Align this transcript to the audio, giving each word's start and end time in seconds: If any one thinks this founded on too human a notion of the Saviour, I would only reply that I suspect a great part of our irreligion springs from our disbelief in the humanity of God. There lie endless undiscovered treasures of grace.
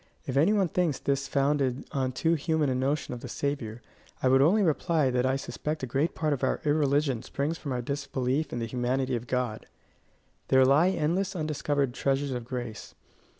If 0.25 0.35
any 0.35 0.51
one 0.51 0.67
thinks 0.67 0.97
this 0.97 1.27
founded 1.27 1.85
on 1.91 2.11
too 2.11 2.33
human 2.33 2.71
a 2.71 2.73
notion 2.73 3.13
of 3.13 3.19
the 3.19 3.27
Saviour, 3.29 3.83
I 4.23 4.29
would 4.29 4.41
only 4.41 4.63
reply 4.63 5.11
that 5.11 5.27
I 5.27 5.35
suspect 5.35 5.83
a 5.83 5.85
great 5.85 6.15
part 6.15 6.33
of 6.33 6.43
our 6.43 6.59
irreligion 6.65 7.21
springs 7.21 7.59
from 7.59 7.71
our 7.71 7.83
disbelief 7.83 8.51
in 8.51 8.57
the 8.57 8.65
humanity 8.65 9.15
of 9.15 9.27
God. 9.27 9.67
There 10.47 10.65
lie 10.65 10.89
endless 10.89 11.35
undiscovered 11.35 11.93
treasures 11.93 12.31
of 12.31 12.45
grace. 12.45 12.95